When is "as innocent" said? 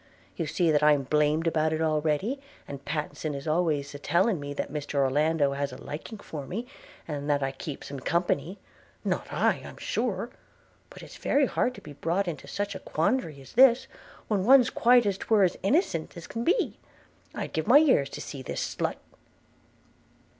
15.43-16.17